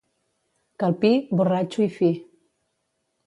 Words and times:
Calpí, 0.83 1.11
borratxo 1.41 1.85
i 1.87 1.89
fi. 1.99 2.11